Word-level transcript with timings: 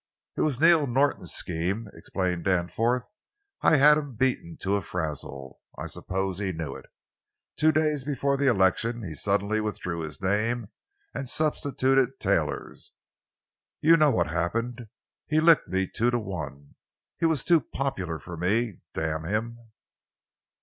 "It 0.35 0.41
was 0.41 0.59
Neil 0.59 0.87
Norton's 0.87 1.31
scheme," 1.33 1.87
explained 1.93 2.43
Danforth. 2.45 3.07
"I 3.61 3.75
had 3.75 3.99
him 3.99 4.15
beaten 4.15 4.57
to 4.61 4.75
a 4.75 4.81
frazzle. 4.81 5.59
I 5.77 5.85
suppose 5.85 6.39
he 6.39 6.51
knew 6.51 6.73
it. 6.75 6.87
Two 7.55 7.71
days 7.71 8.03
before 8.03 8.41
election 8.41 9.03
he 9.03 9.13
suddenly 9.13 9.61
withdrew 9.61 9.99
his 9.99 10.19
name 10.19 10.69
and 11.13 11.29
substituted 11.29 12.19
Taylor's. 12.19 12.93
You 13.79 13.95
know 13.95 14.09
what 14.09 14.25
happened. 14.25 14.87
He 15.27 15.39
licked 15.39 15.67
me 15.67 15.85
two 15.87 16.09
to 16.09 16.17
one. 16.17 16.73
He 17.19 17.27
was 17.27 17.43
too 17.43 17.61
popular 17.61 18.17
for 18.17 18.35
me—damn 18.35 19.25
him! 19.25 19.59